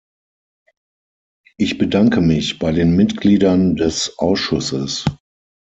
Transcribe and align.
Ich 1.57 1.77
bedanke 1.77 2.21
mich 2.21 2.57
bei 2.57 2.71
den 2.71 2.95
Mitgliedern 2.95 3.75
des 3.75 4.17
Ausschusses. 4.17 5.05